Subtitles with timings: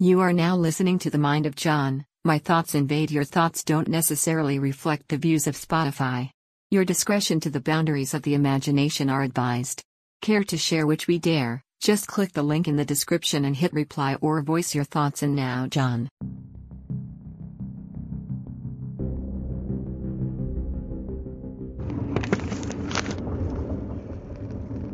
[0.00, 2.04] You are now listening to The Mind of John.
[2.24, 6.30] My thoughts invade your thoughts don't necessarily reflect the views of Spotify.
[6.70, 9.82] Your discretion to the boundaries of the imagination are advised.
[10.22, 11.64] Care to share which we dare?
[11.80, 15.24] Just click the link in the description and hit reply or voice your thoughts.
[15.24, 16.08] And now, John.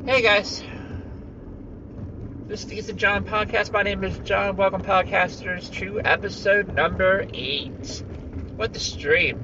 [0.07, 0.65] Hey guys,
[2.55, 3.73] this is the John podcast.
[3.73, 4.55] My name is John.
[4.55, 8.05] Welcome, podcasters, to episode number eight.
[8.55, 9.39] What the stream?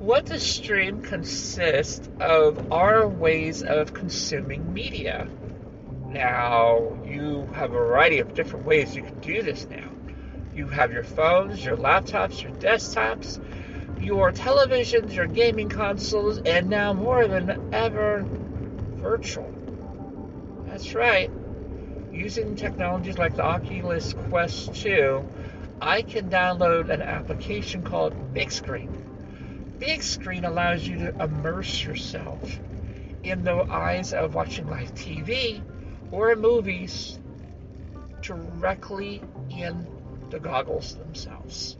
[0.00, 5.28] What the stream consists of our ways of consuming media.
[6.08, 9.88] Now, you have a variety of different ways you can do this now.
[10.56, 13.38] You have your phones, your laptops, your desktops,
[14.02, 18.26] your televisions, your gaming consoles, and now more than ever,
[18.96, 19.54] virtual.
[20.66, 21.30] That's right
[22.12, 25.24] using technologies like the Oculus Quest 2,
[25.80, 28.90] I can download an application called Big Screen.
[29.78, 32.60] Big Screen allows you to immerse yourself
[33.22, 35.62] in the eyes of watching live TV
[36.10, 37.18] or movies
[38.20, 39.86] directly in
[40.30, 41.76] the goggles themselves.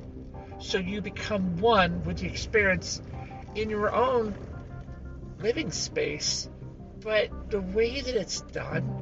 [0.59, 3.03] So you become one with the experience
[3.55, 4.35] in your own
[5.41, 6.49] living space,
[7.01, 9.02] but the way that it's done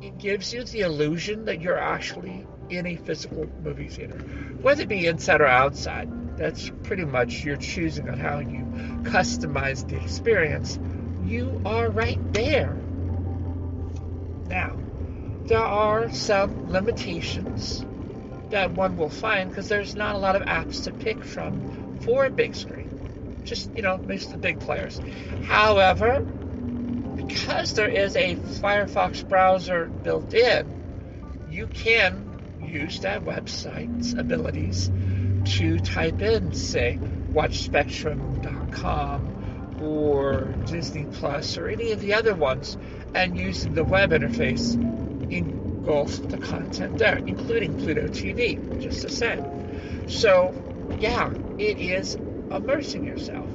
[0.00, 4.18] it gives you the illusion that you're actually in a physical movie theater,
[4.60, 6.08] whether it be inside or outside.
[6.36, 8.64] That's pretty much your choosing on how you
[9.02, 10.78] customize the experience.
[11.24, 12.76] You are right there.
[14.48, 14.76] Now,
[15.46, 17.84] there are some limitations
[18.50, 22.26] that one will find because there's not a lot of apps to pick from for
[22.26, 22.90] a big screen.
[23.44, 25.00] Just, you know, most of the big players.
[25.42, 26.26] However,
[27.16, 34.90] because there is a Firefox browser built in, you can use that website's abilities
[35.56, 36.98] to type in, say,
[37.32, 42.76] WatchSpectrum.com or Disney Plus or any of the other ones,
[43.14, 44.74] and using the web interface
[45.30, 50.08] engulf the content there, including Pluto TV, just the same.
[50.08, 50.54] So,
[50.98, 52.16] yeah, it is
[52.50, 53.48] immersing yourself.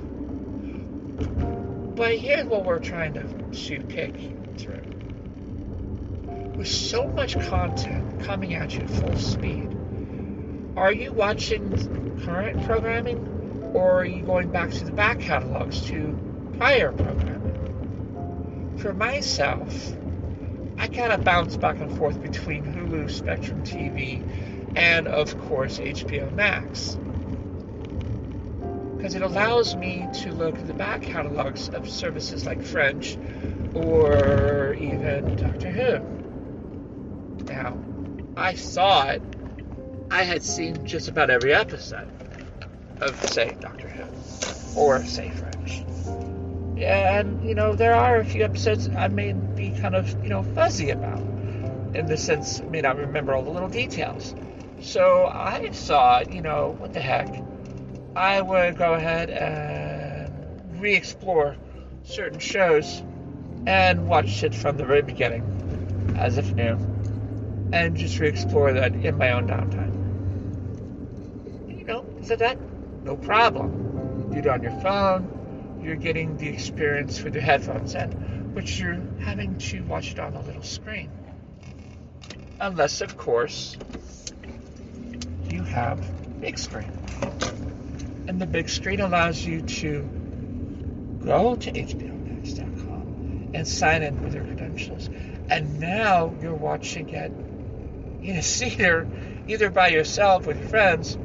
[1.99, 4.15] But here's what we're trying to to pick
[4.57, 4.81] through.
[6.55, 9.75] With so much content coming at you at full speed,
[10.77, 11.69] are you watching
[12.23, 13.17] current programming
[13.73, 16.17] or are you going back to the back catalogs to
[16.57, 18.77] prior programming?
[18.77, 19.91] For myself,
[20.77, 24.23] I kind of bounce back and forth between Hulu, Spectrum TV,
[24.77, 26.97] and of course HBO Max
[28.99, 33.17] because it allows me to look at the back catalogs of services like Friends
[33.73, 37.45] or even Doctor Who.
[37.45, 37.77] Now,
[38.35, 39.21] I saw it,
[40.11, 42.11] I had seen just about every episode
[42.99, 46.09] of, say, Doctor Who or, say, Friends.
[46.83, 50.43] And, you know, there are a few episodes I may be kind of, you know,
[50.43, 51.21] fuzzy about
[51.95, 54.35] in the sense I may not remember all the little details.
[54.81, 57.48] So I thought, you know, what the heck?
[58.19, 61.55] I would go ahead and re explore
[62.03, 63.01] certain shows
[63.65, 66.77] and watch it from the very beginning as if new
[67.71, 69.93] and just re explore that in my own downtime.
[71.79, 72.57] You know, so that
[73.05, 74.25] no problem.
[74.33, 78.11] You do it on your phone, you're getting the experience with your headphones in,
[78.53, 81.09] which you're having to watch it on a little screen.
[82.59, 83.77] Unless, of course,
[85.49, 86.01] you have
[86.41, 86.91] big screen.
[88.29, 90.07] And the big screen allows you to
[91.25, 95.09] go to HBOMax.com and sign in with your credentials.
[95.49, 97.31] And now you're watching it
[98.21, 99.07] in a theater,
[99.47, 101.17] either by yourself with your friends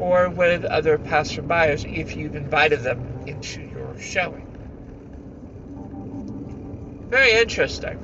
[0.00, 4.48] or with other passerbyers if you've invited them into your showing.
[7.08, 8.00] Very interesting.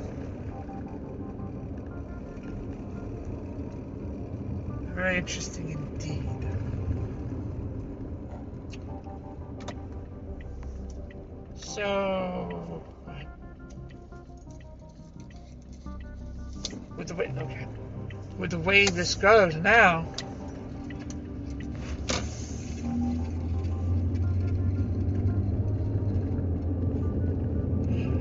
[4.94, 5.83] Very interesting
[11.74, 12.84] So,
[16.96, 17.66] with the way okay,
[18.38, 20.06] with the way this goes now,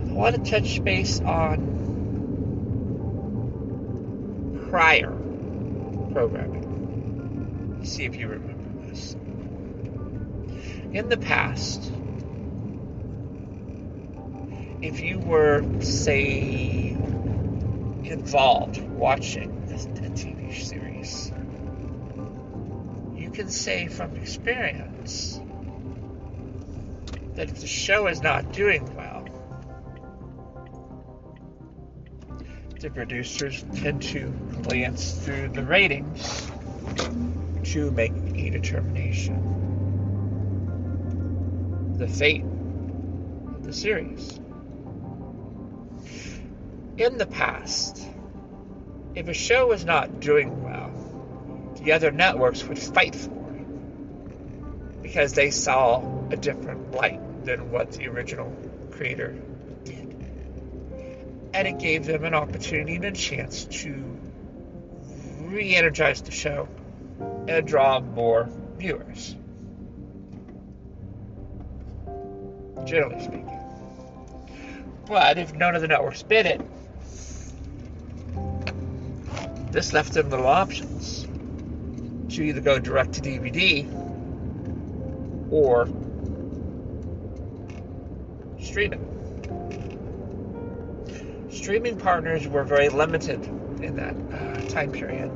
[0.09, 1.83] I want to touch base on
[4.71, 5.11] prior
[6.11, 7.81] programming.
[7.83, 9.15] See if you remember this.
[10.91, 11.91] In the past,
[14.83, 16.89] if you were, say,
[18.03, 21.31] involved watching a, TV series,
[23.15, 25.39] you can say from experience
[27.35, 29.25] that if the show is not doing well,
[32.81, 34.27] the producers tend to
[34.63, 36.51] glance through the ratings
[37.63, 39.39] to make a determination.
[41.97, 44.41] The fate of the series.
[46.97, 48.07] In the past,
[49.15, 50.91] if a show was not doing well,
[51.81, 57.93] the other networks would fight for it because they saw a different light than what
[57.93, 58.55] the original
[58.91, 59.35] creator
[59.83, 60.15] did.
[61.55, 64.19] And it gave them an opportunity and a chance to
[65.39, 66.67] re energize the show
[67.47, 68.47] and draw more
[68.77, 69.35] viewers.
[72.85, 73.59] Generally speaking.
[75.07, 76.61] But if none of the networks bid it,
[79.73, 81.27] this left them little options
[82.29, 83.83] to either go direct to DVD
[85.51, 85.87] or
[88.61, 89.09] streaming.
[91.49, 93.43] Streaming partners were very limited
[93.81, 95.31] in that uh, time period.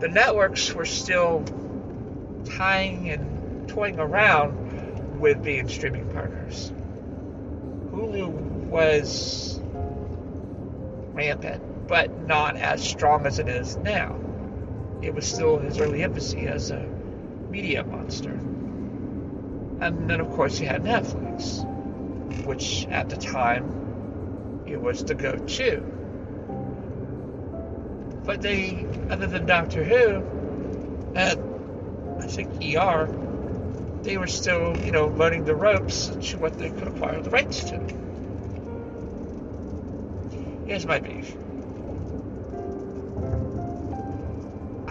[0.00, 1.44] The networks were still
[2.46, 6.72] tying and toying around with being streaming partners.
[7.92, 8.30] Hulu
[8.70, 9.60] was
[11.12, 14.16] rampant but not as strong as it is now.
[15.02, 16.88] It was still its early infancy as a
[17.50, 18.30] media monster.
[18.30, 21.66] And then, of course, you had Netflix,
[22.44, 25.80] which at the time it was the go to.
[28.24, 30.22] But they, other than Doctor Who,
[31.16, 33.08] and I think ER,
[34.02, 37.64] they were still, you know, learning the ropes to what they could acquire the rights
[37.64, 37.80] to.
[40.66, 41.34] Here's my beef.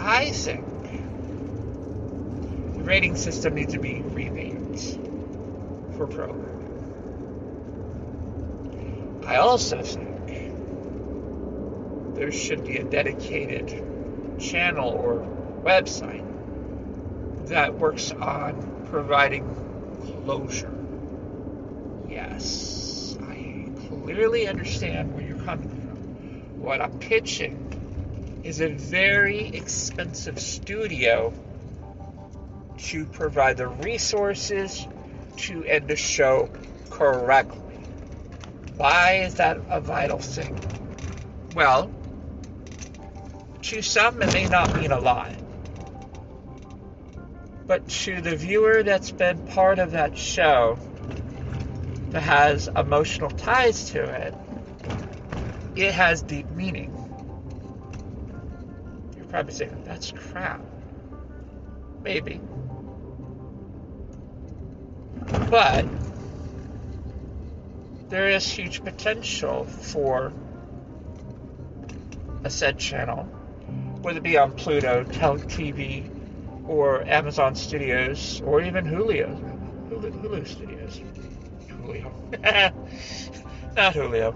[0.09, 0.65] I think
[2.73, 4.97] the rating system needs to be revamped
[5.95, 6.55] for programming.
[9.27, 10.15] I also think
[12.15, 15.19] there should be a dedicated channel or
[15.61, 16.25] website
[17.49, 19.45] that works on providing
[20.25, 20.73] closure.
[22.09, 26.61] Yes, I clearly understand where you're coming from.
[26.61, 27.68] What I'm pitching
[28.49, 31.31] is a very expensive studio
[32.79, 34.87] to provide the resources
[35.37, 36.49] to end the show
[36.89, 37.77] correctly.
[38.75, 40.59] Why is that a vital thing?
[41.55, 41.91] Well,
[43.61, 45.31] to some it may not mean a lot.
[47.67, 50.79] But to the viewer that's been part of that show,
[52.09, 54.33] that has emotional ties to it,
[55.75, 56.98] it has deep meaning
[59.29, 60.61] probably saying, that's crap.
[62.03, 62.41] Maybe.
[65.49, 65.85] But
[68.09, 70.33] there is huge potential for
[72.43, 73.23] a said channel,
[74.01, 76.09] whether it be on Pluto, TV,
[76.67, 81.01] or Amazon Studios, or even Hulu, Hulu, Hulu Studios.
[81.67, 82.11] Julio.
[83.75, 84.35] Not Julio.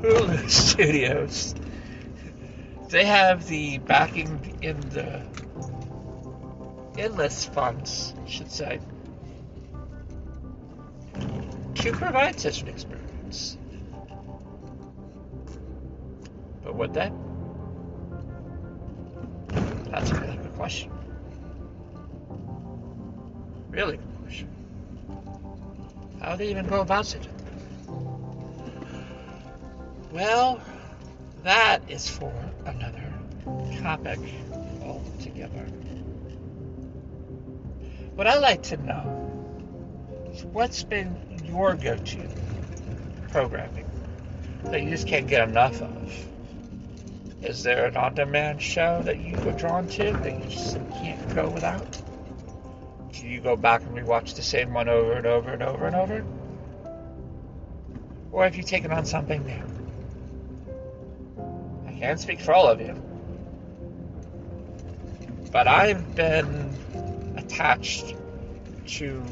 [0.00, 1.54] Hulu Studios
[2.92, 5.22] they have the backing in the
[6.98, 8.80] endless funds, I should say,
[11.76, 13.56] to provide such an experience.
[16.62, 17.10] But would they?
[19.90, 20.90] That's a really good question.
[23.70, 24.48] Really good question.
[26.20, 27.26] How do they even go about it?
[30.12, 30.60] Well,
[31.42, 32.32] that is for
[33.82, 34.20] topic
[34.82, 35.66] altogether.
[38.14, 42.28] What I'd like to know is what's been your go to
[43.30, 43.90] programming
[44.64, 46.26] that you just can't get enough of?
[47.42, 51.34] Is there an on demand show that you were drawn to that you just can't
[51.34, 52.00] go without?
[53.12, 55.96] Do you go back and rewatch the same one over and over and over and
[55.96, 56.24] over?
[58.30, 59.62] Or have you taken on something new?
[61.88, 63.11] I can't speak for all of you.
[65.52, 66.74] But I've been
[67.36, 68.16] attached
[68.86, 69.22] to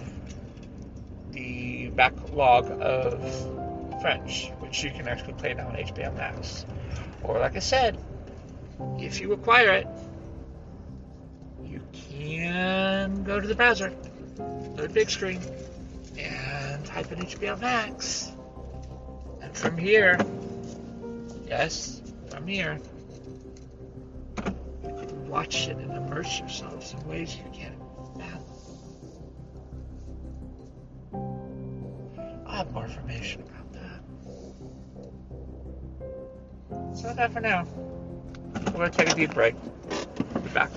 [1.30, 3.20] the backlog of
[4.02, 6.66] Friends, which you can actually play now on HBO Max.
[7.22, 7.98] Or, like I said,
[8.98, 9.86] if you acquire it,
[11.64, 13.92] you can go to the browser,
[14.76, 15.40] go to big screen,
[16.18, 18.30] and type in HBO Max.
[19.42, 20.18] And from here,
[21.46, 22.02] yes,
[22.34, 22.78] I'm here.
[25.30, 27.78] Watch it and immerse yourselves in ways you can't
[28.18, 28.44] fathom.
[32.46, 34.02] i have more information about that.
[36.96, 37.64] So that for now.
[38.74, 39.54] We're to take a deep break.
[40.34, 40.70] Be back.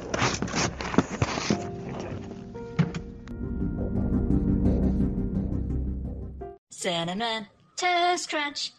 [6.70, 8.72] Cinnamon Toast Crunch.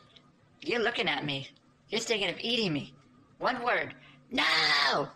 [0.61, 1.49] You're looking at me.
[1.89, 2.95] You're thinking of eating me.
[3.39, 3.93] One word.
[4.31, 5.09] No!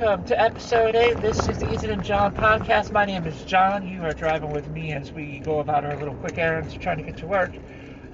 [0.00, 1.20] Welcome to episode 8.
[1.20, 2.90] This is the Ethan and John podcast.
[2.90, 3.86] My name is John.
[3.86, 7.02] You are driving with me as we go about our little quick errands trying to
[7.02, 7.52] get to work.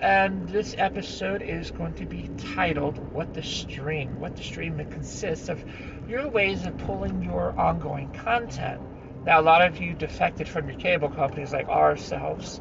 [0.01, 4.19] And this episode is going to be titled What the Stream.
[4.19, 5.65] What the Stream consists of
[6.09, 8.81] your ways of pulling your ongoing content.
[9.25, 12.61] Now, a lot of you defected from your cable companies like ourselves.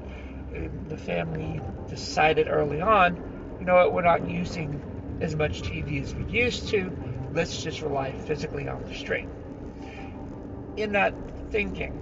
[0.55, 6.03] Um, the family decided early on, you know what, we're not using as much TV
[6.03, 6.95] as we used to
[7.35, 9.29] let's just rely physically on the stream.
[10.77, 11.13] In that
[11.51, 12.01] thinking,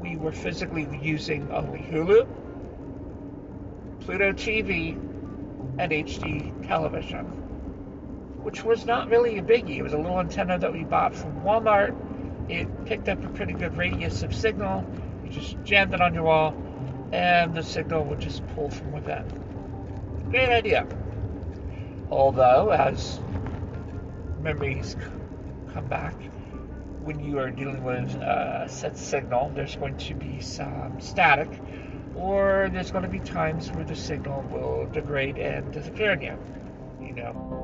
[0.00, 2.26] we were physically using only Hulu,
[4.00, 4.92] Pluto TV,
[5.78, 7.24] and HD television,
[8.42, 9.78] which was not really a biggie.
[9.78, 11.96] It was a little antenna that we bought from Walmart.
[12.48, 14.86] It picked up a pretty good radius of signal.
[15.24, 16.56] You just jammed it on your wall,
[17.12, 19.24] and the signal would just pull from within.
[20.30, 20.86] Great idea.
[22.10, 23.20] Although, as
[24.40, 24.96] memories
[25.72, 26.14] come back
[27.02, 29.50] when you are dealing with a set signal.
[29.54, 31.48] There's going to be some static,
[32.14, 36.38] or there's going to be times where the signal will degrade and disappear again.
[37.00, 37.54] You know.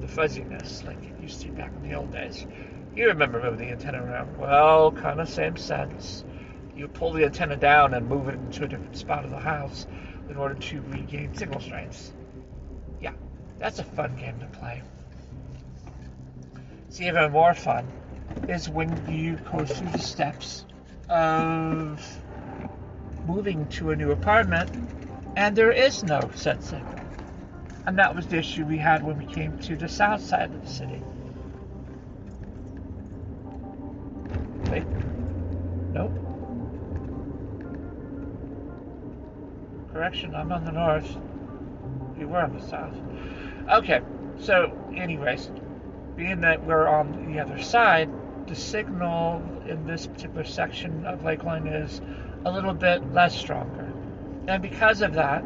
[0.00, 2.46] The fuzziness, like it used to back in the old days.
[2.96, 4.36] You remember moving the antenna around.
[4.38, 6.24] Well, kind of same sense
[6.76, 9.86] you pull the antenna down and move it into a different spot of the house
[10.28, 12.12] in order to regain signal strength.
[13.00, 13.12] Yeah,
[13.58, 14.82] that's a fun game to play.
[16.88, 17.86] It's even more fun
[18.48, 20.64] is when you go through the steps
[21.08, 22.00] of
[23.26, 24.70] moving to a new apartment
[25.36, 26.94] and there is no set signal.
[27.86, 30.62] And that was the issue we had when we came to the south side of
[30.62, 31.02] the city.
[34.70, 35.03] Wait.
[39.94, 41.08] Correction, I'm on the north.
[42.18, 42.96] You were on the south.
[43.72, 44.00] Okay,
[44.40, 45.52] so, anyways,
[46.16, 48.10] being that we're on the other side,
[48.48, 52.00] the signal in this particular section of Lakeline is
[52.44, 53.92] a little bit less stronger.
[54.48, 55.44] And because of that,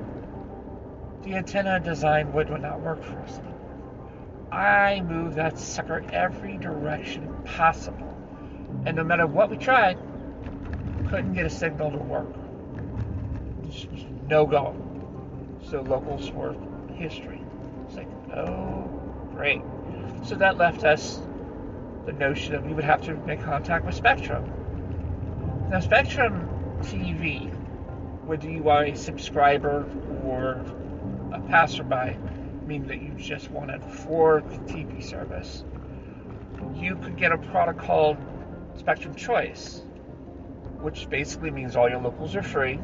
[1.25, 3.41] the antenna design would not work for us
[4.51, 8.17] I moved that sucker every direction possible.
[8.87, 9.99] And no matter what we tried,
[11.11, 12.35] couldn't get a signal to work
[14.29, 14.77] no go.
[15.71, 16.55] So locals were
[16.95, 17.43] history.
[17.87, 18.89] It's like, oh,
[19.35, 19.63] great.
[20.25, 21.21] So that left us
[22.07, 24.51] the notion that we would have to make contact with Spectrum.
[25.71, 26.49] Now, Spectrum
[26.81, 27.51] TV,
[28.25, 29.87] whether you are a subscriber
[30.25, 30.65] or
[31.33, 32.17] a passerby,
[32.67, 35.65] meaning that you just wanted for TV service,
[36.75, 38.17] you could get a product called
[38.77, 39.83] Spectrum Choice,
[40.81, 42.79] which basically means all your locals are free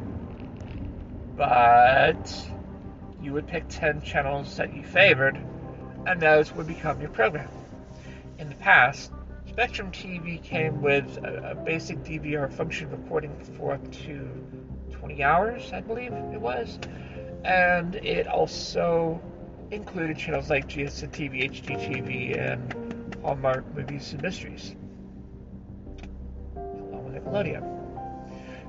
[1.35, 2.47] but
[3.21, 5.37] you would pick 10 channels that you favored,
[6.05, 7.49] and those would become your program.
[8.37, 9.11] In the past,
[9.47, 14.27] Spectrum TV came with a, a basic DVR function recording for up to
[14.91, 16.79] 20 hours, I believe it was,
[17.43, 19.21] and it also
[19.71, 24.75] included channels like GSN TV, HGTV, and Hallmark Movies and Mysteries,
[26.55, 27.74] along with Nickelodeon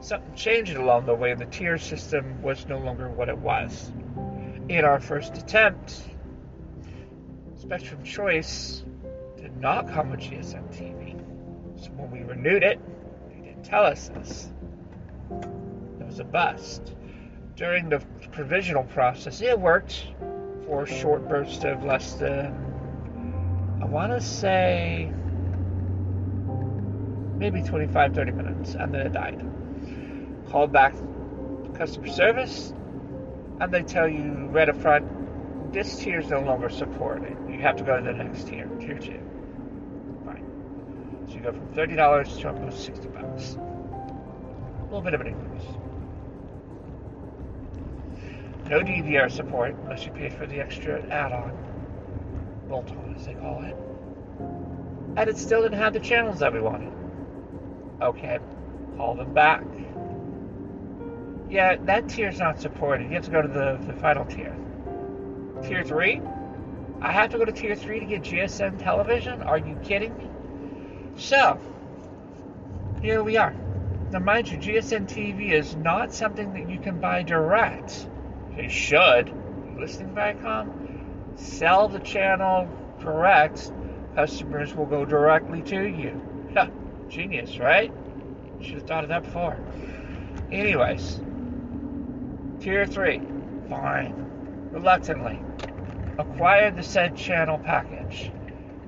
[0.00, 1.32] something changed along the way.
[1.32, 3.92] And the tier system was no longer what it was.
[4.68, 6.02] In our first attempt,
[7.54, 8.82] Spectrum Choice
[9.36, 11.20] did not come with GSN TV.
[11.80, 12.80] So when we renewed it,
[13.28, 14.50] they didn't tell us this.
[16.00, 16.94] It was a bust.
[17.54, 18.00] During the
[18.32, 20.06] provisional process, it worked
[20.66, 22.52] for a short burst of less than,
[23.80, 25.10] I want to say,
[27.38, 29.46] maybe 25 30 minutes, and then it died
[30.50, 30.94] called back
[31.74, 32.72] customer service,
[33.60, 37.36] and they tell you right up front, this tier is no longer supported.
[37.50, 39.20] You have to go to the next tier, tier two.
[40.24, 40.44] Fine.
[41.28, 43.56] So you go from thirty dollars to almost sixty bucks.
[43.56, 45.68] A little bit of an increase.
[48.68, 51.52] No DVR support unless you pay for the extra add-on,
[52.68, 53.76] bolt-on as they call it.
[55.16, 56.92] and it still didn't have the channels that we wanted.
[58.02, 58.38] Okay,
[58.96, 59.64] call them back.
[61.48, 63.04] Yeah, that tier's not supported.
[63.04, 64.56] You have to go to the, the final tier.
[65.62, 66.20] Tier 3?
[67.00, 69.42] I have to go to tier 3 to get GSN television?
[69.42, 70.28] Are you kidding me?
[71.16, 71.58] So,
[73.00, 73.54] here we are.
[74.10, 78.08] Now, mind you, GSN TV is not something that you can buy direct.
[78.56, 79.32] They should.
[79.78, 81.38] Listening, Viacom?
[81.38, 82.68] Sell the channel
[83.00, 83.70] direct.
[84.14, 86.20] Customers will go directly to you.
[87.08, 87.92] Genius, right?
[88.60, 89.58] Should have thought of that before.
[90.50, 91.20] Anyways,
[92.66, 93.20] tier 3.
[93.68, 94.12] Fine.
[94.72, 95.38] Reluctantly.
[96.18, 98.32] Acquired the said channel package.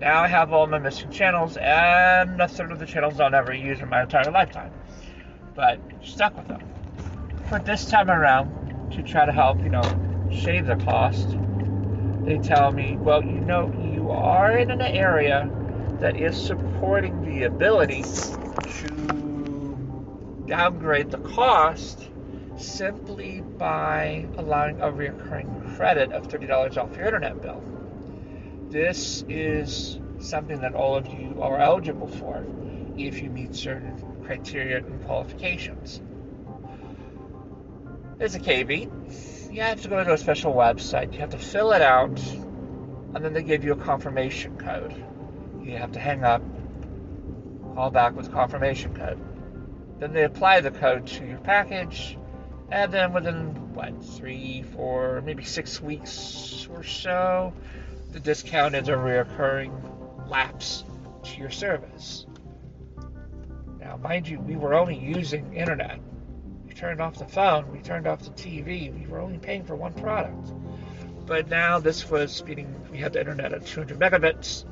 [0.01, 3.55] Now I have all my missing channels and a third of the channels I'll never
[3.55, 4.73] use in my entire lifetime.
[5.55, 6.61] But stuck with them.
[7.51, 9.85] But this time around, to try to help, you know,
[10.33, 11.37] shave the cost,
[12.25, 15.49] they tell me, well, you know, you are in an area
[16.01, 18.89] that is supporting the ability to
[20.49, 22.09] downgrade the cost
[22.59, 27.63] simply by allowing a recurring credit of $30 off your internet bill.
[28.69, 32.45] This is something that all of you are eligible for
[32.97, 36.03] if you meet certain criteria and qualifications.
[38.19, 38.91] There's a caveat.
[39.51, 41.13] You have to go to a special website.
[41.15, 42.21] You have to fill it out,
[43.15, 44.93] and then they give you a confirmation code.
[45.63, 46.43] You have to hang up,
[47.75, 49.19] call back with confirmation code.
[50.01, 52.18] Then they apply the code to your package,
[52.71, 57.53] and then within what three, four, maybe six weeks or so,
[58.13, 60.85] the discount is a reoccurring lapse
[61.25, 62.27] to your service.
[63.81, 65.99] Now, mind you, we were only using internet.
[66.67, 69.75] We turned off the phone, we turned off the TV, we were only paying for
[69.75, 70.53] one product.
[71.27, 74.65] But now this was speeding, we had the internet at 200 megabits,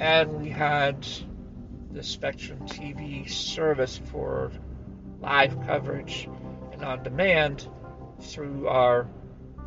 [0.00, 1.06] and we had
[1.92, 4.50] the Spectrum TV service for
[5.20, 6.28] live coverage
[6.76, 7.68] and on demand
[8.20, 9.06] through our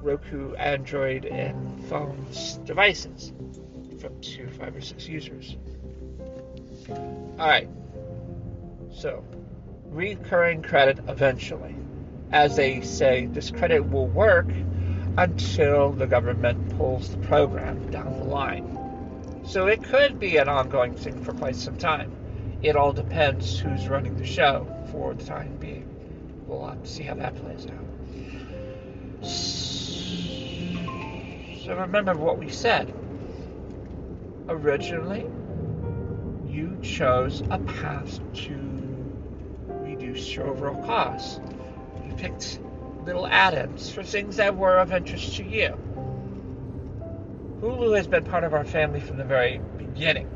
[0.02, 3.34] Roku, Android, and phones devices
[4.00, 5.58] from two, five, or six users.
[6.90, 7.70] Alright,
[8.94, 9.24] so
[9.86, 11.76] recurring credit eventually.
[12.32, 14.48] As they say, this credit will work
[15.18, 19.42] until the government pulls the program down the line.
[19.46, 22.12] So it could be an ongoing thing for quite some time.
[22.62, 25.79] It all depends who's running the show for the time being.
[26.50, 27.86] We'll have to see how that plays out.
[31.64, 32.92] So remember what we said.
[34.48, 35.30] Originally,
[36.48, 38.58] you chose a path to
[39.68, 41.40] reduce your overall costs.
[42.08, 42.60] You picked
[43.06, 45.78] little add-ins for things that were of interest to you.
[47.62, 50.28] Hulu has been part of our family from the very beginning.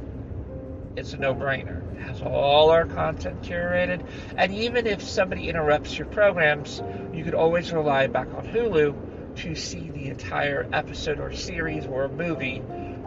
[0.96, 1.96] It's a no-brainer.
[1.96, 4.06] It has all our content curated,
[4.38, 9.56] and even if somebody interrupts your programs, you could always rely back on Hulu to
[9.56, 12.62] see the entire episode or series or movie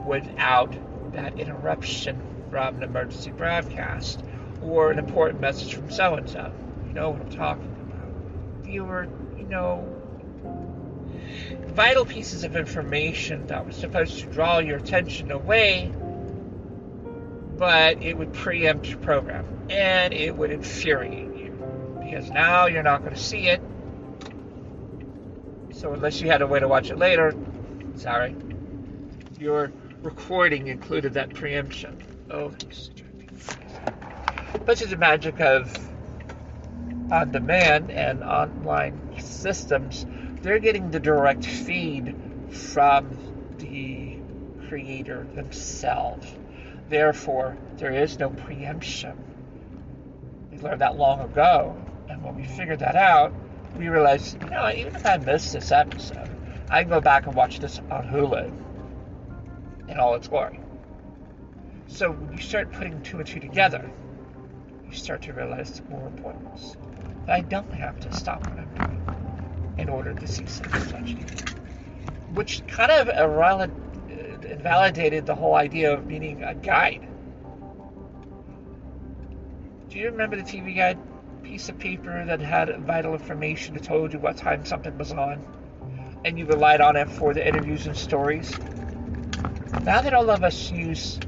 [0.04, 0.74] without
[1.12, 2.20] that interruption
[2.50, 4.24] from an emergency broadcast
[4.62, 6.52] or an important message from so and so.
[6.88, 8.64] You know what I'm talking about.
[8.64, 9.86] Viewer, you know,
[11.68, 15.92] vital pieces of information that was supposed to draw your attention away,
[17.56, 21.50] but it would preempt your program and it would infuriate you
[22.02, 23.60] because now you're not going to see it.
[25.72, 27.34] So, unless you had a way to watch it later,
[27.96, 28.34] sorry,
[29.38, 31.98] your recording included that preemption.
[32.30, 32.52] Oh,
[34.64, 35.76] but to the magic of
[37.10, 40.06] on demand and online systems,
[40.42, 42.16] they're getting the direct feed
[42.50, 43.16] from
[43.58, 44.16] the
[44.68, 46.26] creator themselves.
[46.88, 49.16] Therefore, there is no preemption.
[50.50, 51.76] We learned that long ago,
[52.08, 53.32] and when we figured that out,
[53.76, 56.30] we realized, you know, even if I missed this episode,
[56.70, 58.52] I can go back and watch this on Hulu
[59.88, 60.60] in all its glory.
[61.88, 63.90] So when you start putting two and two together,
[64.86, 66.76] you start to realize more importance.
[67.26, 71.16] That I don't have to stop what I'm doing in order to see and such.
[72.34, 73.08] Which kind of
[74.56, 77.06] invalidated the whole idea of needing a guide.
[79.90, 80.98] Do you remember the TV guide
[81.42, 85.46] piece of paper that had vital information that told you what time something was on?
[86.24, 88.58] And you relied on it for the interviews and stories?
[89.82, 91.20] Now that all of us use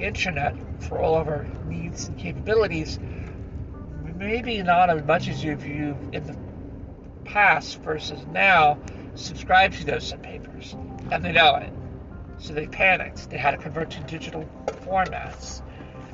[0.00, 2.98] internet for all of our needs and capabilities,
[4.16, 6.36] maybe not as much as you've in the
[7.24, 8.78] past versus now,
[9.14, 10.74] subscribe to those papers.
[11.10, 11.72] And they know it.
[12.42, 13.30] So they panicked.
[13.30, 14.48] They had to convert to digital
[14.84, 15.62] formats.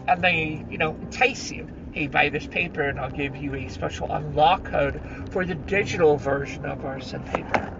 [0.06, 1.66] And they, you know, entice you.
[1.92, 6.18] Hey, buy this paper and I'll give you a special unlock code for the digital
[6.18, 7.74] version of our said paper.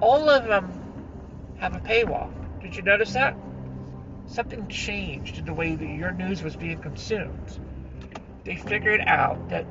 [0.00, 0.72] All of them
[1.58, 2.32] have a paywall.
[2.60, 3.36] Did you notice that?
[4.26, 7.58] Something changed in the way that your news was being consumed.
[8.44, 9.64] They figured out that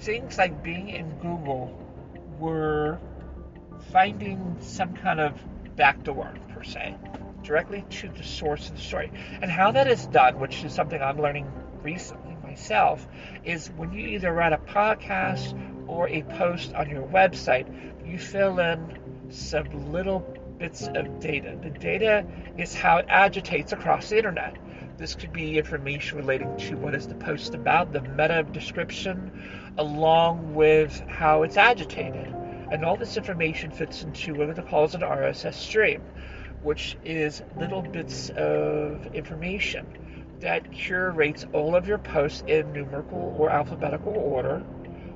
[0.00, 1.72] things like Bing and Google
[2.40, 2.98] were
[3.92, 5.40] finding some kind of
[5.76, 6.96] backdoor, per se,
[7.46, 9.10] directly to the source of the story.
[9.40, 11.50] And how that is done, which is something I'm learning
[11.82, 13.06] recently myself,
[13.44, 15.56] is when you either write a podcast
[15.86, 17.66] or a post on your website,
[18.06, 18.98] you fill in
[19.30, 20.20] some little
[20.58, 21.58] bits of data.
[21.62, 24.56] The data is how it agitates across the internet.
[24.96, 29.30] This could be information relating to what is the post about, the meta description,
[29.76, 32.34] along with how it's agitated.
[32.72, 36.02] And all this information fits into what it calls an RSS stream,
[36.66, 39.86] which is little bits of information
[40.40, 44.58] that curates all of your posts in numerical or alphabetical order,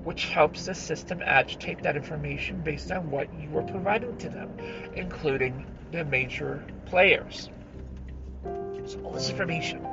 [0.04, 4.48] which helps the system agitate that information based on what you are providing to them,
[4.94, 7.50] including the major players.
[8.86, 9.84] So all this information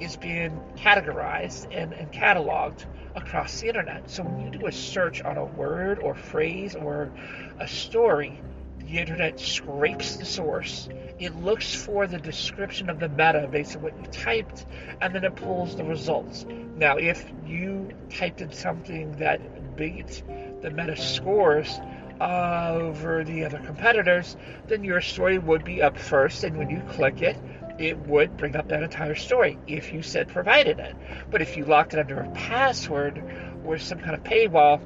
[0.00, 2.84] is being categorized and, and cataloged
[3.16, 4.08] across the internet.
[4.08, 7.12] So when you do a search on a word or phrase or
[7.58, 8.40] a story,
[8.86, 10.88] the internet scrapes the source.
[11.18, 14.66] It looks for the description of the meta based on what you typed,
[15.00, 16.44] and then it pulls the results.
[16.76, 20.22] Now, if you typed in something that beat
[20.62, 21.80] the meta scores
[22.20, 24.36] over the other competitors,
[24.68, 27.36] then your story would be up first, and when you click it,
[27.78, 30.94] it would bring up that entire story if you said provided it.
[31.30, 33.22] But if you locked it under a password
[33.64, 34.80] or some kind of paywall,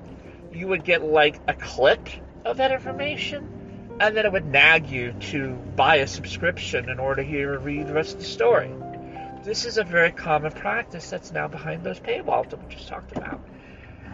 [0.52, 2.08] you would get like a clip
[2.44, 3.55] of that information
[3.98, 7.58] and then it would nag you to buy a subscription in order to hear or
[7.58, 8.70] read the rest of the story.
[9.42, 13.16] This is a very common practice that's now behind those paywalls that we just talked
[13.16, 13.40] about.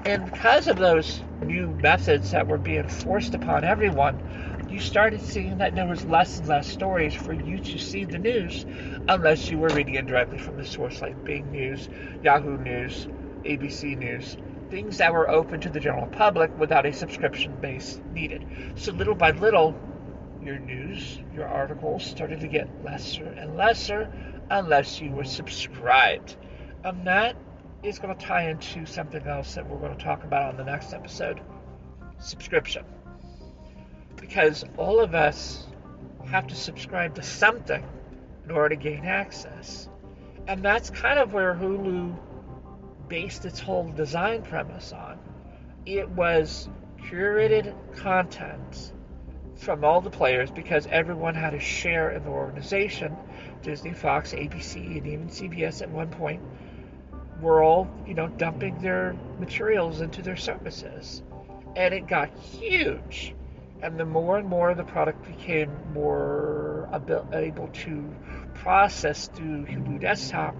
[0.04, 4.20] And because of those new methods that were being forced upon everyone,
[4.68, 8.18] you started seeing that there was less and less stories for you to see the
[8.18, 8.64] news
[9.08, 11.88] unless you were reading it directly from the source like Bing News,
[12.22, 13.06] Yahoo News,
[13.44, 14.36] ABC News,
[14.72, 18.42] things that were open to the general public without a subscription base needed.
[18.74, 19.78] So little by little,
[20.42, 24.10] your news, your articles started to get lesser and lesser
[24.48, 26.36] unless you were subscribed.
[26.84, 27.36] And that
[27.82, 30.64] is going to tie into something else that we're going to talk about on the
[30.64, 31.42] next episode
[32.18, 32.86] subscription.
[34.16, 35.66] Because all of us
[36.24, 37.84] have to subscribe to something
[38.46, 39.90] in order to gain access.
[40.48, 42.16] And that's kind of where Hulu
[43.12, 45.18] based its whole design premise on.
[45.84, 46.66] It was
[46.98, 48.94] curated content
[49.54, 53.14] from all the players because everyone had a share in the organization.
[53.60, 56.40] Disney, Fox, ABC, and even CBS at one point
[57.42, 61.22] were all, you know, dumping their materials into their services.
[61.76, 63.34] And it got huge.
[63.82, 66.88] And the more and more the product became more
[67.34, 68.14] able to
[68.54, 70.54] process through Hulu Desktop,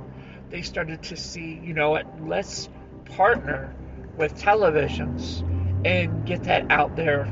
[0.53, 2.69] they started to see, you know what, let's
[3.17, 3.75] partner
[4.19, 5.41] with televisions
[5.85, 7.25] and get that out there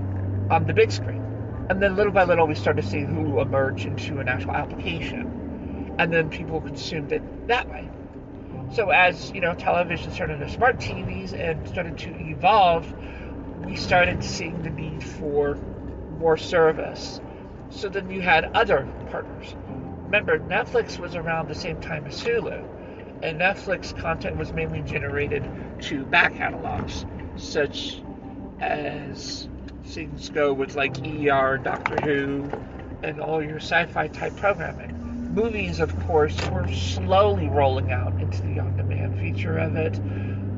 [0.51, 1.23] on the big screen.
[1.69, 5.95] And then little by little, we started to see Hulu emerge into an actual application.
[5.99, 7.91] And then people consumed it that way.
[8.73, 12.91] So as you know, television started to smart TVs and started to evolve,
[13.67, 15.57] we started seeing the need for
[16.19, 17.21] more service.
[17.69, 19.55] So then you had other partners.
[20.05, 22.80] Remember, Netflix was around the same time as Hulu,
[23.23, 25.45] and Netflix content was mainly generated
[25.83, 27.05] to back catalogs,
[27.37, 28.03] such
[28.61, 29.49] as
[29.85, 32.51] things go with like ER, Doctor Who,
[33.03, 38.59] and all your sci-fi type programming movies, of course, were slowly rolling out into the
[38.59, 39.99] on demand feature of it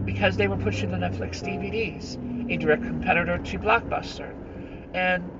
[0.07, 4.35] because they were pushing the Netflix DVDs, a direct competitor to Blockbuster.
[4.95, 5.31] And,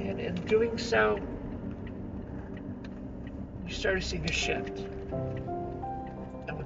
[0.00, 1.18] in doing so,
[3.66, 4.86] you started seeing a shift.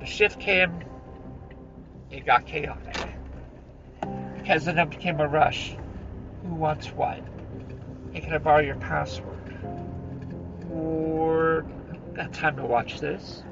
[0.00, 0.72] The shift came,
[2.10, 2.96] it got chaotic.
[4.36, 5.76] Because then it became a rush.
[6.42, 7.20] Who wants what?
[8.12, 9.40] Hey, can I borrow your password?
[10.72, 11.66] or
[12.14, 13.42] got time to watch this.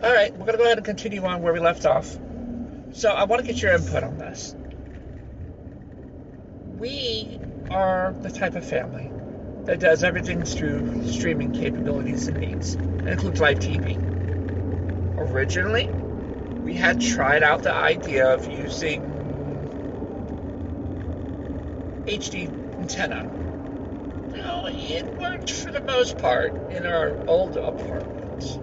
[0.00, 2.18] All right, we're going to go ahead and continue on where we left off.
[2.98, 4.56] So, I want to get your input on this.
[6.80, 7.38] We
[7.70, 9.08] are the type of family
[9.66, 12.74] that does everything through streaming capabilities and needs.
[12.74, 13.96] It includes live TV.
[15.16, 15.86] Originally,
[16.64, 19.00] we had tried out the idea of using
[22.08, 22.48] HD
[22.80, 23.22] antenna.
[24.36, 28.58] Know, it worked for the most part in our old apartment.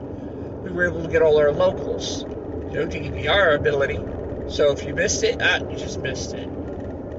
[0.65, 4.14] We were able to get all our locals, no DVR ability.
[4.47, 6.47] So if you missed it, ah, you just missed it.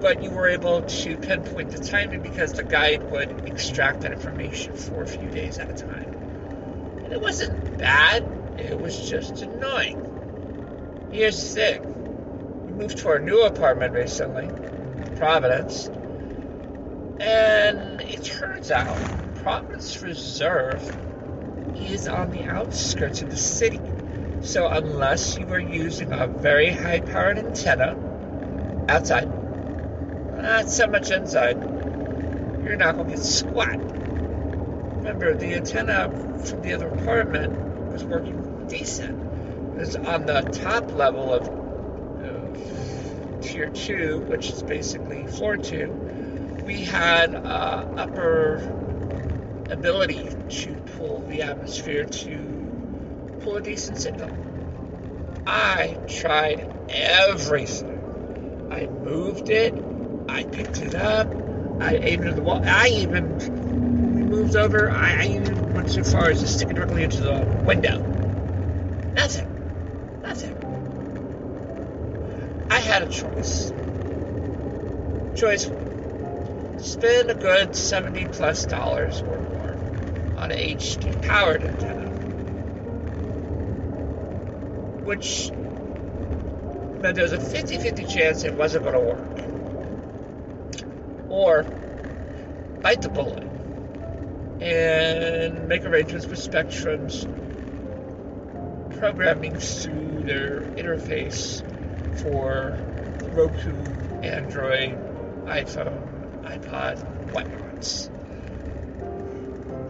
[0.00, 4.74] But you were able to pinpoint the timing because the guide would extract that information
[4.76, 6.12] for a few days at a time.
[7.04, 8.22] And it wasn't bad,
[8.58, 11.08] it was just annoying.
[11.10, 14.48] Here's the thing we moved to our new apartment recently,
[15.16, 15.88] Providence,
[17.18, 18.96] and it turns out
[19.36, 20.82] Providence Reserve
[21.76, 23.80] is on the outskirts of the city.
[24.46, 27.96] So unless you are using a very high powered antenna
[28.88, 29.28] outside,
[30.40, 31.56] not so much inside,
[32.64, 33.76] you're not going to get squat.
[33.76, 36.08] Remember, the antenna
[36.44, 37.58] from the other apartment
[37.92, 39.20] was working decent.
[39.74, 46.62] It was on the top level of uh, tier 2, which is basically floor 2.
[46.64, 48.58] We had uh, upper
[49.70, 52.45] ability to pull the atmosphere to
[53.54, 55.44] a decent signal.
[55.46, 58.68] I tried everything.
[58.72, 59.72] I moved it.
[60.28, 61.28] I picked it up.
[61.80, 62.60] I aimed at the wall.
[62.64, 64.90] I even moved over.
[64.90, 67.98] I, even went so far as to stick it directly into the window.
[69.14, 70.20] Nothing.
[70.22, 70.56] Nothing.
[72.70, 73.72] I had a choice.
[75.36, 75.70] Choice
[76.78, 81.95] spend a good 70 plus dollars or more on HD powered antenna.
[85.06, 85.50] Which
[87.00, 89.38] meant there was a 50 50 chance it wasn't going to work.
[91.30, 91.62] Or
[92.82, 93.44] bite the bullet
[94.60, 97.26] and make arrangements with Spectrum's
[98.98, 101.62] programming through their interface
[102.20, 102.78] for
[103.32, 103.74] Roku,
[104.22, 104.98] Android,
[105.46, 108.10] iPhone, iPod, whatnots.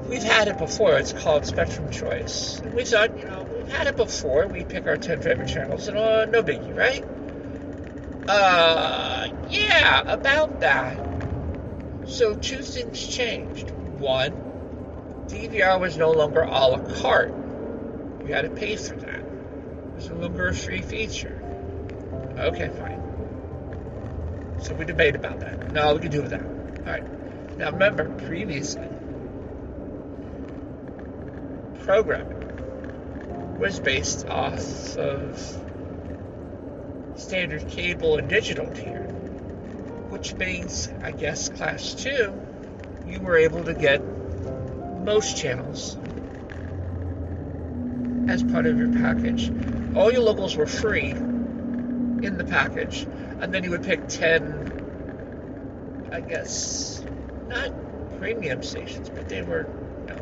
[0.08, 0.98] We've had it before.
[0.98, 2.60] It's called Spectrum Choice.
[2.60, 3.35] And we thought, you know,
[3.68, 4.46] had it before.
[4.48, 7.04] We pick our 10 favorite channels, and uh, no biggie, right?
[8.28, 10.98] Uh, yeah, about that.
[12.06, 13.70] So two things changed.
[13.98, 14.32] One,
[15.28, 17.34] DVR was no longer a la carte.
[18.26, 19.20] You had to pay for that.
[19.20, 21.42] It was no longer a free feature.
[22.38, 23.02] Okay, fine.
[24.60, 25.72] So we debate about that.
[25.72, 26.42] No, we can do without.
[26.42, 27.58] All right.
[27.58, 28.88] Now remember, previously,
[31.84, 32.45] programming
[33.58, 35.62] was based off of
[37.16, 39.04] standard cable and digital tier,
[40.10, 42.38] which means, I guess, class two,
[43.06, 44.02] you were able to get
[45.04, 45.96] most channels
[48.28, 49.50] as part of your package.
[49.96, 53.06] All your locals were free in the package,
[53.40, 57.02] and then you would pick 10, I guess,
[57.48, 57.70] not
[58.18, 59.66] premium stations, but they were
[60.00, 60.20] you know,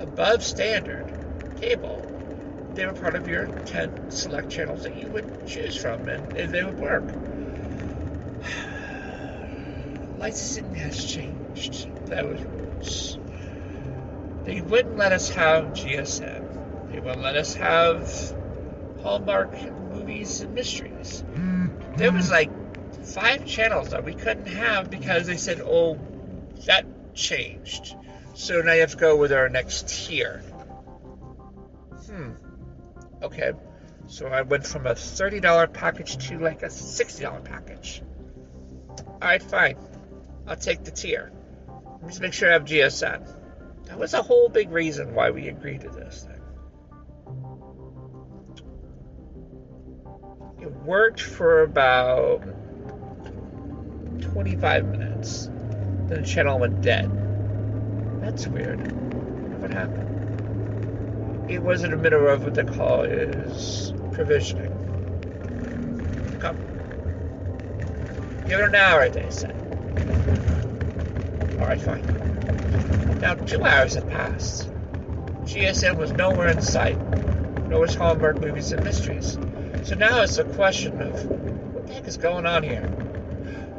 [0.00, 1.15] above standard
[1.60, 2.12] cable.
[2.74, 6.52] They were part of your 10 select channels that you would choose from, and, and
[6.52, 7.04] they would work.
[10.18, 11.88] Licensing has changed.
[12.06, 13.18] That was rules.
[14.44, 16.92] They wouldn't let us have GSN.
[16.92, 18.34] They wouldn't let us have
[19.02, 19.52] Hallmark
[19.92, 21.24] movies and mysteries.
[21.32, 21.96] Mm-hmm.
[21.96, 22.50] There was like
[23.04, 25.98] five channels that we couldn't have because they said, oh,
[26.66, 27.96] that changed.
[28.34, 30.42] So now you have to go with our next tier.
[32.06, 32.32] Hmm.
[33.22, 33.52] Okay.
[34.06, 38.02] So I went from a $30 package to like a $60 package.
[39.14, 39.76] Alright, fine.
[40.46, 41.32] I'll take the tier.
[42.06, 43.26] Just make sure I have GSN.
[43.86, 46.40] That was a whole big reason why we agreed to this thing.
[50.60, 52.42] It worked for about
[54.20, 55.46] 25 minutes.
[55.46, 57.10] Then the channel went dead.
[58.20, 58.80] That's weird.
[59.60, 60.25] What happened?
[61.48, 64.72] It was in the middle of what they call is provisioning.
[66.40, 66.56] Come.
[68.48, 69.54] Give it an hour, they said.
[71.60, 73.18] Alright, fine.
[73.20, 74.68] Now, two hours had passed.
[75.44, 76.98] GSN was nowhere in sight,
[77.68, 79.38] nor was Hallmark Movies and Mysteries.
[79.84, 81.24] So now it's a question of
[81.72, 82.90] what the heck is going on here?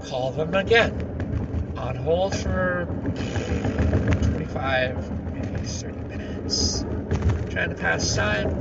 [0.05, 1.73] Call them again.
[1.77, 2.85] On hold for
[4.21, 6.76] 25, maybe 30 minutes.
[7.57, 8.51] Trying to pass time,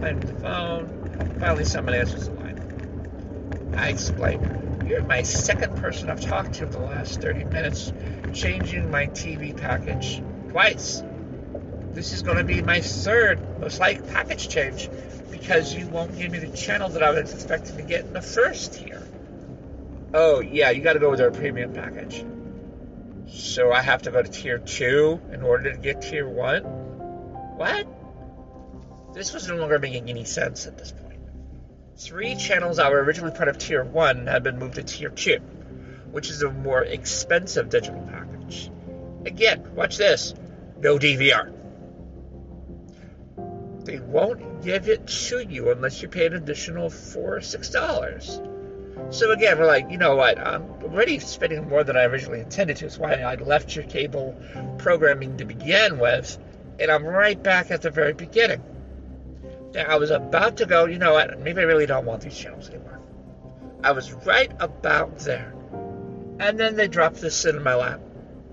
[0.00, 1.36] playing with the phone.
[1.38, 3.74] Finally, someone answers the line.
[3.76, 4.86] I explain.
[4.88, 7.92] You're my second person I've talked to in the last 30 minutes,
[8.34, 11.00] changing my TV package twice.
[11.92, 14.90] This is going to be my third, most like package change
[15.30, 18.20] because you won't give me the channel that I was expecting to get in the
[18.20, 19.00] first tier.
[20.12, 22.24] Oh, yeah, you got to go with our premium package.
[23.28, 26.64] So I have to go to tier 2 in order to get tier 1?
[26.64, 27.86] What?
[29.18, 31.18] This was no longer making any sense at this point.
[31.96, 35.38] Three channels that were originally part of tier 1 had been moved to tier 2,
[36.12, 38.70] which is a more expensive digital package.
[39.26, 40.34] Again, watch this
[40.78, 41.52] no DVR.
[43.84, 48.40] They won't give it to you unless you pay an additional four or six dollars.
[49.10, 50.38] So again, we're like, you know what?
[50.38, 52.86] I'm already spending more than I originally intended to.
[52.86, 54.40] It's why I left your cable
[54.78, 56.38] programming to begin with,
[56.78, 58.62] and I'm right back at the very beginning.
[59.76, 61.38] I was about to go, you know what?
[61.40, 63.00] Maybe I really don't want these channels anymore.
[63.82, 65.54] I was right about there.
[66.40, 68.00] And then they dropped this in my lap.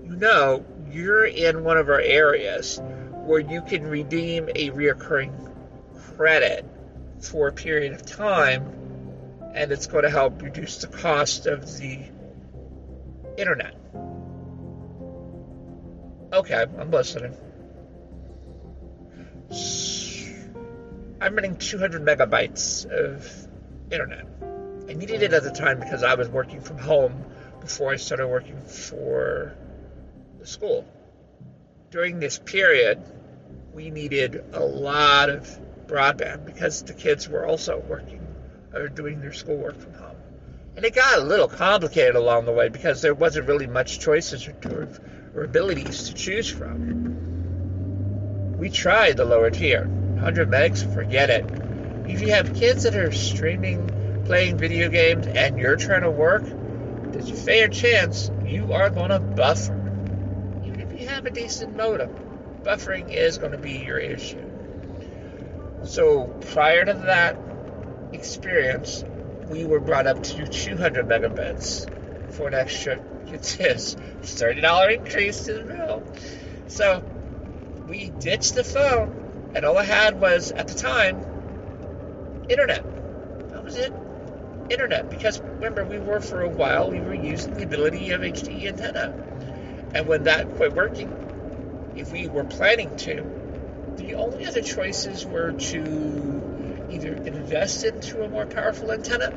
[0.04, 2.80] You know, you're in one of our areas
[3.12, 5.52] where you can redeem a reoccurring
[6.16, 6.64] credit
[7.20, 8.64] for a period of time,
[9.54, 11.98] and it's going to help reduce the cost of the
[13.36, 13.74] internet.
[16.32, 17.36] Okay, I'm listening.
[21.18, 23.26] I'm running 200 megabytes of
[23.90, 24.26] internet.
[24.88, 27.24] I needed it at the time because I was working from home
[27.60, 29.54] before I started working for
[30.38, 30.84] the school.
[31.90, 33.02] During this period,
[33.72, 35.48] we needed a lot of
[35.86, 38.20] broadband because the kids were also working
[38.74, 40.16] or doing their schoolwork from home.
[40.76, 44.46] And it got a little complicated along the way because there wasn't really much choices
[44.46, 44.88] or,
[45.34, 47.16] or abilities to choose from.
[48.58, 51.44] We tried the lower tier 100 megs, forget it.
[52.08, 56.44] If you have kids that are streaming, playing video games, and you're trying to work,
[57.12, 59.74] there's a fair chance you are going to buffer.
[60.64, 62.10] Even if you have a decent modem,
[62.62, 64.42] buffering is going to be your issue.
[65.84, 67.38] So prior to that
[68.12, 69.04] experience,
[69.48, 71.88] we were brought up to 200 megabits
[72.32, 76.02] for an extra, it's this, $30 increase to the bill.
[76.68, 77.04] So
[77.86, 79.25] we ditched the phone
[79.56, 81.16] and all I had was, at the time,
[82.50, 82.84] internet.
[83.52, 83.90] That was it.
[84.68, 85.08] Internet.
[85.08, 89.14] Because remember, we were for a while, we were using the ability of HD antenna.
[89.94, 95.52] And when that quit working, if we were planning to, the only other choices were
[95.52, 99.32] to either invest into a more powerful antenna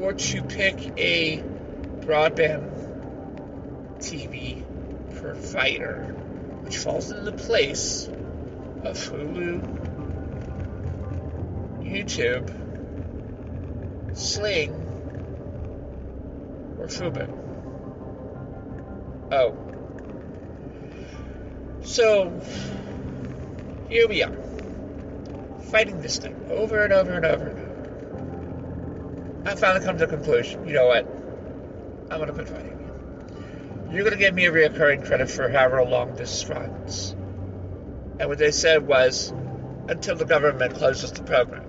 [0.00, 1.40] or to pick a
[2.00, 2.68] broadband
[4.00, 4.64] TV
[5.20, 6.02] provider,
[6.64, 8.08] which falls into place
[8.84, 9.60] of Hulu,
[11.82, 12.48] YouTube,
[14.16, 14.72] Sling,
[16.78, 17.28] or Fubo.
[19.32, 19.54] Oh.
[21.82, 22.30] So,
[23.88, 24.36] here we are,
[25.70, 27.70] fighting this thing over and over and over and over.
[29.50, 31.06] I finally come to a conclusion, you know what?
[32.10, 33.94] I'm going to quit fighting you.
[33.94, 37.14] You're going to give me a reoccurring credit for however long this runs.
[38.20, 39.32] And what they said was
[39.88, 41.64] until the government closes the program.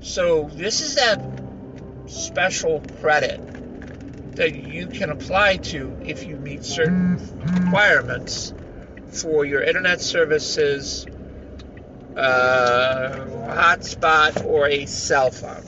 [0.00, 1.18] So this is that
[2.06, 3.40] special credit
[4.36, 8.52] that you can apply to if you meet certain requirements
[9.06, 11.06] for your internet services,
[12.14, 15.64] uh, hotspot, or a cell phone.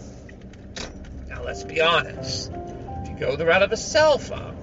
[1.30, 2.52] Now, let's be honest.
[3.02, 4.54] If you go the route of a cell phone,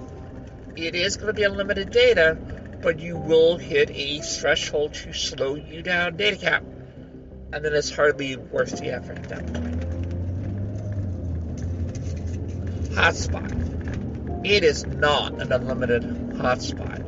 [0.76, 2.38] it is going to be unlimited data,
[2.84, 6.62] but you will hit a threshold to slow you down data cap.
[7.50, 9.80] And then it's hardly worth the effort at that point.
[12.90, 14.44] Hotspot.
[14.46, 17.02] It is not an unlimited hotspot.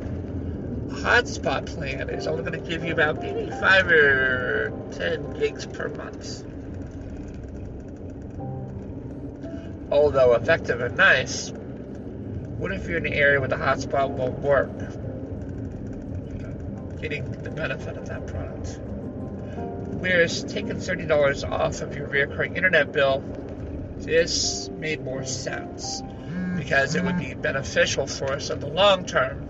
[0.89, 5.89] Hotspot plan is only going to give you about maybe 5 or 10 gigs per
[5.89, 6.43] month.
[9.91, 11.51] Although effective and nice,
[12.57, 14.71] what if you're in an area where the hotspot won't work?
[17.01, 18.79] Getting the benefit of that product.
[19.99, 23.23] Whereas taking $30 off of your recurring internet bill,
[23.97, 26.01] this made more sense
[26.55, 27.41] because it would be mm-hmm.
[27.41, 29.47] beneficial for us in the long term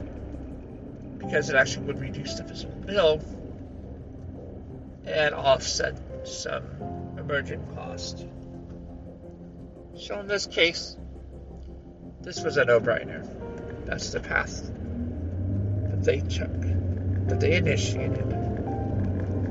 [1.19, 3.21] because it actually would reduce the physical bill
[5.05, 6.63] and offset some
[7.17, 8.25] emerging cost.
[9.95, 10.95] So in this case,
[12.21, 13.85] this was a no-brainer.
[13.85, 16.66] That's the path that they took
[17.27, 18.27] that they initiated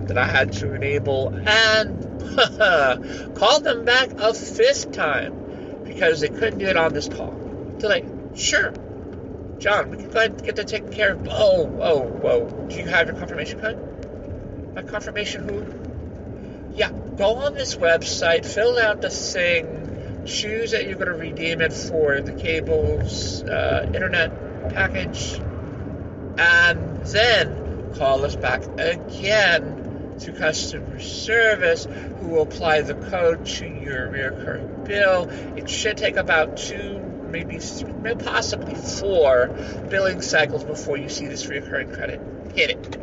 [0.09, 2.07] that I had to enable and
[3.37, 7.33] call them back a fifth time because they couldn't do it on this call.
[7.79, 8.72] They're like, sure,
[9.59, 11.27] John, we can go ahead and get that taken care of.
[11.31, 12.66] Oh, whoa, whoa.
[12.68, 14.74] Do you have your confirmation code?
[14.74, 16.74] My confirmation who?
[16.77, 21.62] Yeah, go on this website, fill out the thing, choose that you're going to redeem
[21.62, 25.39] it for the cable's uh, internet package,
[26.39, 31.87] and then call us back again to customer service
[32.20, 35.28] who will apply the code to your recurring bill.
[35.57, 37.59] It should take about two maybe
[38.03, 39.49] maybe possibly four
[39.91, 42.20] billing cycles before you see this recurring credit
[42.55, 43.03] hit it.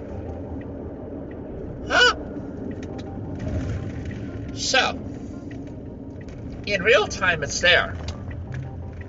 [1.87, 2.15] Huh?
[4.55, 4.99] So,
[6.65, 7.95] in real time, it's there,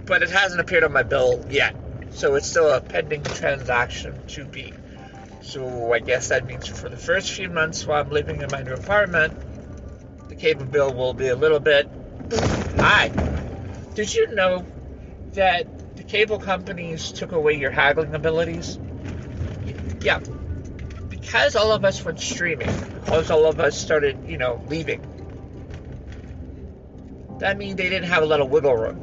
[0.06, 1.76] but it hasn't appeared on my bill yet.
[2.10, 4.72] So it's still a pending transaction to be.
[5.44, 8.62] So I guess that means for the first few months while I'm living in my
[8.62, 9.34] new apartment,
[10.30, 11.86] the cable bill will be a little bit
[12.78, 13.12] high.
[13.94, 14.66] Did you know
[15.34, 18.78] that the cable companies took away your haggling abilities?
[20.00, 20.20] Yeah.
[21.10, 22.74] Because all of us went streaming,
[23.04, 25.02] because all of us started, you know, leaving,
[27.38, 28.98] that means they didn't have a lot of wiggle room.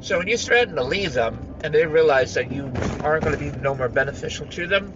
[0.00, 3.38] So when you threaten to leave them and they realize that you aren't going to
[3.38, 4.94] be no more beneficial to them,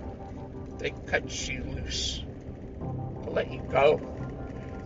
[0.79, 2.23] they cut you loose.
[2.81, 4.01] They'll let you go.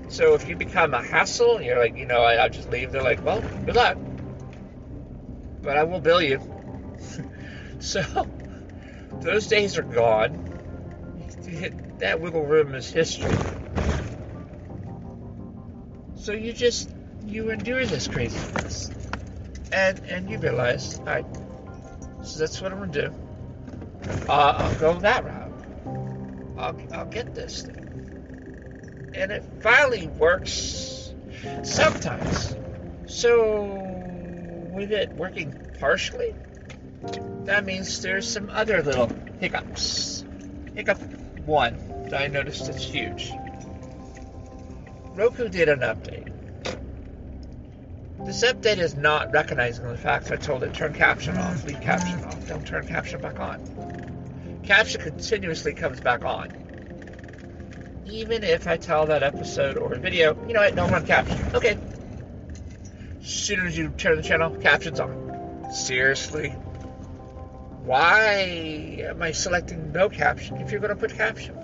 [0.08, 2.90] So if you become a hassle, and you're like, you know, I, I'll just leave.
[2.90, 3.96] They're like, well, good luck
[5.64, 6.40] but I will bill you.
[7.80, 8.02] so
[9.20, 10.50] those days are gone.
[11.98, 13.34] That wiggle room is history.
[16.16, 16.90] So you just
[17.24, 18.90] you endure this craziness,
[19.72, 21.26] and and you realize, right,
[22.24, 23.14] so that's what I'm gonna do.
[24.28, 25.52] Uh, I'll go that route.
[26.56, 31.14] I'll I'll get this thing, and it finally works
[31.62, 32.56] sometimes.
[33.06, 33.64] So
[34.72, 36.34] with it working partially,
[37.44, 39.10] that means there's some other little
[39.40, 40.24] hiccups.
[40.74, 40.98] Hiccup
[41.46, 43.32] one that I noticed is huge.
[45.14, 46.33] Roku did an update.
[48.24, 52.24] This update is not recognizing the fact I told it turn caption off, leave caption
[52.24, 54.60] off, don't turn caption back on.
[54.62, 56.50] Caption continuously comes back on.
[58.06, 61.38] Even if I tell that episode or video, you know what, don't run caption.
[61.54, 61.76] Okay,
[63.20, 65.70] soon as you turn the channel, captions on.
[65.70, 66.48] Seriously?
[67.84, 71.58] Why am I selecting no caption if you're going to put caption?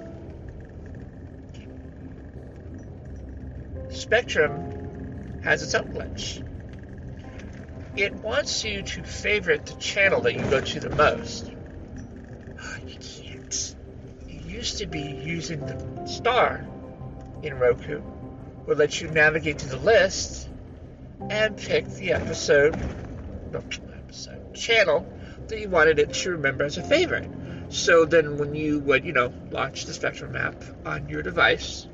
[3.89, 6.45] Spectrum has its own glitch.
[7.97, 11.51] It wants you to favorite the channel that you go to the most.
[12.87, 13.77] You can't.
[14.29, 16.65] It used to be using the star
[17.43, 18.01] in Roku
[18.67, 20.49] would let you navigate to the list
[21.29, 22.75] and pick the episode,
[23.53, 23.63] no,
[23.97, 25.13] episode channel
[25.49, 27.29] that you wanted it to remember as a favorite.
[27.71, 31.89] So then, when you would, you know, launch the Spectrum map on your device,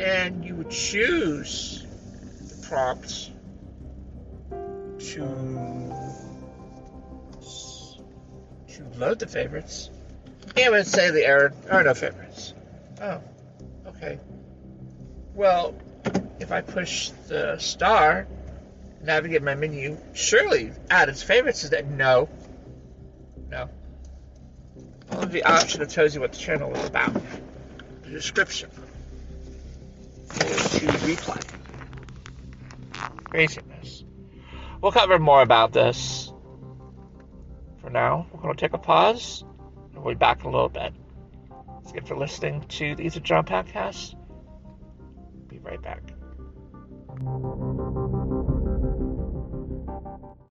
[0.00, 1.86] and you would choose
[2.40, 3.30] the prompt
[5.14, 5.92] to
[8.68, 9.90] to load the favorites,
[10.56, 12.54] it would say the error are no favorites.
[13.00, 13.20] Oh,
[13.86, 14.18] okay.
[15.34, 15.74] Well,
[16.40, 18.26] if I push the star,
[19.02, 22.28] navigate my menu, surely add its favorites is that no.
[23.48, 23.68] No.
[25.12, 27.14] Only the option that tells you what the channel is about.
[28.02, 28.70] The description.
[30.30, 31.42] To replay.
[33.24, 34.05] Craziness.
[34.86, 36.32] We'll cover more about this.
[37.80, 39.44] For now, we're going to take a pause
[39.92, 40.92] and we'll be back in a little bit.
[41.72, 44.14] Thanks again for listening to the Ether John podcast.
[45.48, 46.02] Be right back.